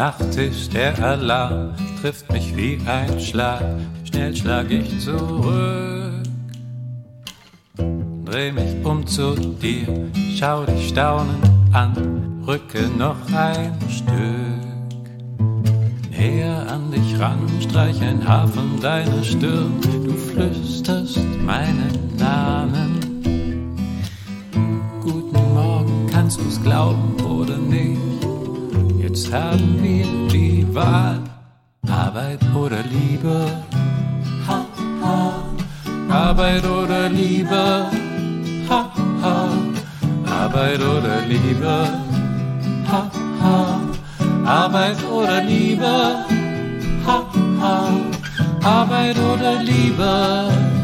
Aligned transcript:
Nachttisch, 0.00 0.70
der 0.70 0.98
Alarm 1.04 1.74
trifft 2.00 2.32
mich 2.32 2.56
wie 2.56 2.80
ein 2.86 3.20
Schlag. 3.20 3.62
Schnell 4.04 4.34
schlag 4.34 4.70
ich 4.70 4.98
zurück. 4.98 6.22
Dreh 8.24 8.50
mich 8.50 8.82
um 8.82 9.06
zu 9.06 9.34
dir, 9.34 10.10
schau 10.38 10.64
dich 10.64 10.88
staunend 10.88 11.44
an, 11.72 12.29
rücke 12.50 12.88
noch 12.98 13.20
ein 13.32 13.78
Stück. 13.88 15.04
Näher 16.10 16.66
an 16.68 16.90
dich 16.90 17.18
ran, 17.20 17.38
streich 17.60 18.02
ein 18.02 18.26
Haar 18.26 18.48
von 18.48 18.80
deiner 18.80 19.22
Stirn, 19.22 19.80
du 20.04 20.12
flüsterst 20.12 21.20
meinen 21.46 22.16
Namen. 22.18 22.90
Guten 25.00 25.54
Morgen, 25.54 26.08
kannst 26.12 26.40
du's 26.40 26.60
glauben 26.60 27.14
oder 27.22 27.56
nicht? 27.56 28.00
Jetzt 28.98 29.32
haben 29.32 29.78
wir 29.80 30.06
die 30.32 30.66
Wahl, 30.74 31.20
Arbeit 31.88 32.40
oder 32.52 32.82
Liebe. 32.82 33.46
Ha, 34.48 34.66
ha. 35.02 35.32
Arbeit 36.08 36.64
oder 36.66 37.08
Liebe. 37.10 37.86
Ha, 38.68 38.92
ha. 39.22 39.48
Arbeit 40.26 40.80
oder 40.80 41.20
Liebe. 41.28 42.09
Arbeit 44.50 44.96
oder 45.08 45.42
Liebe. 45.44 45.86
Ha, 47.06 47.24
ha. 47.60 47.88
Arbeit 48.64 49.16
oder 49.16 49.62
Liebe. 49.62 50.79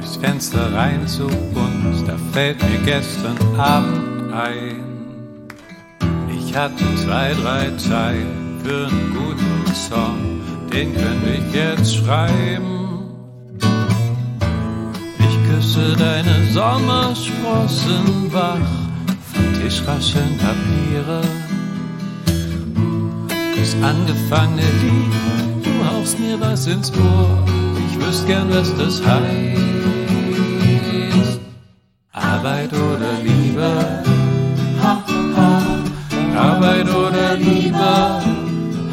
Durchs 0.00 0.16
Fenster 0.16 0.72
rein 0.72 1.06
zu 1.06 1.24
uns, 1.24 2.04
da 2.06 2.16
fällt 2.32 2.62
mir 2.62 2.78
gestern 2.84 3.36
Abend 3.58 4.32
ein. 4.32 4.84
Ich 6.34 6.56
hatte 6.56 6.84
zwei, 6.96 7.34
drei 7.34 7.70
Zeilen 7.76 8.60
für 8.64 8.86
einen 8.86 9.14
guten 9.14 9.74
Song, 9.74 10.40
den 10.72 10.94
könnte 10.94 11.30
ich 11.34 11.54
jetzt 11.54 11.96
schreiben. 11.96 13.10
Ich 15.18 15.50
küsse 15.50 15.96
deine 15.96 16.44
Sommersprossen 16.52 18.32
wach, 18.32 18.56
von 19.34 19.60
Tischrascheln 19.60 20.38
Papiere. 20.38 21.20
Das 23.56 23.74
angefangene 23.82 24.62
Lied, 24.62 25.64
du 25.64 25.84
haust 25.84 26.18
mir 26.18 26.40
was 26.40 26.66
ins 26.66 26.90
Ohr 26.92 27.44
wüsst 28.10 28.26
gern, 28.26 28.50
was 28.50 28.74
das 28.76 29.02
heißt. 29.06 29.79
Arbeit 32.12 32.72
oder 32.72 33.12
Liebe, 33.22 33.70
ha, 34.82 34.98
ha. 35.36 35.62
Arbeit 36.36 36.88
oder 36.88 37.36
Liebe, 37.36 37.78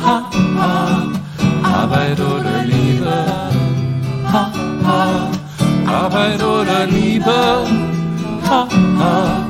ha, 0.04 0.30
ha. 0.56 1.08
Arbeit 1.64 2.20
oder 2.20 2.64
Liebe, 2.64 3.26
ha, 4.32 4.52
ha. 4.84 5.30
Arbeit 5.88 6.44
oder 6.44 6.86
Liebe, 6.86 7.34
ha, 8.48 8.68
ha. 9.00 9.48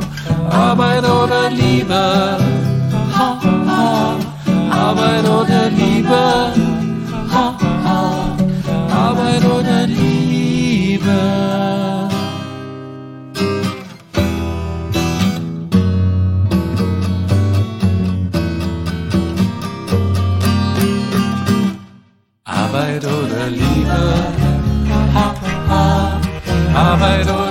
Arbeit 0.50 1.04
oder 1.04 1.50
Liebe, 1.50 2.38
ha, 3.14 3.38
ha. 3.68 4.16
Arbeit 4.72 5.28
oder 5.28 5.70
Liebe, 5.72 6.67
Arbeit 27.08 27.47